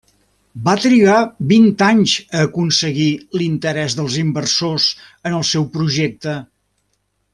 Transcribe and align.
Va 0.67 0.73
trigar 0.83 1.17
vint 1.51 1.67
anys 1.87 2.15
a 2.39 2.41
aconseguir 2.45 3.07
l'interès 3.41 3.99
dels 3.99 4.17
inversors 4.23 4.89
en 5.31 5.37
el 5.41 5.45
seu 5.51 5.69
projecte. 5.77 6.35